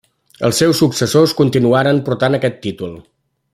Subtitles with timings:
[0.47, 3.01] Els seus successors continuaran portant aquest títol.